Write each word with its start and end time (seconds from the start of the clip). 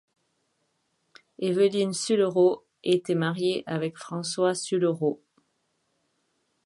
Évelyne 1.37 1.93
Sullerot 1.93 2.65
était 2.83 3.13
mariée 3.13 3.63
avec 3.67 3.99
François 3.99 4.55
Sullerot. 4.55 5.21